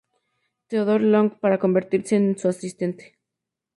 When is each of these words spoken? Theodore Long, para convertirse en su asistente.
Theodore 0.67 1.03
Long, 1.05 1.29
para 1.39 1.59
convertirse 1.59 2.15
en 2.15 2.35
su 2.35 2.47
asistente. 2.49 3.19